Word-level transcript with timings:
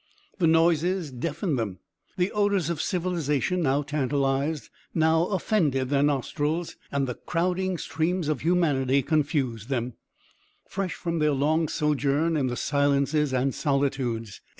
The 0.39 0.47
noises 0.47 1.11
deafened 1.11 1.59
them, 1.59 1.77
the 2.17 2.31
odors 2.31 2.71
of 2.71 2.81
civilization 2.81 3.61
now 3.61 3.83
tantalized, 3.83 4.71
now 4.95 5.27
offended 5.27 5.89
their 5.89 6.01
nostrils; 6.01 6.75
the 6.91 7.13
crowding 7.27 7.77
streams 7.77 8.27
of 8.27 8.41
humanity 8.41 9.03
confused 9.03 9.69
them, 9.69 9.93
fresh 10.67 10.95
from 10.95 11.19
their 11.19 11.33
long 11.33 11.67
sojourn 11.67 12.35
in 12.35 12.47
the 12.47 12.57
silences 12.57 13.31
and 13.31 13.53
solitudes. 13.53 14.41